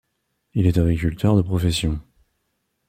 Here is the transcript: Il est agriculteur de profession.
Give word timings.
Il 0.55 0.65
est 0.65 0.79
agriculteur 0.79 1.35
de 1.37 1.43
profession. 1.43 2.01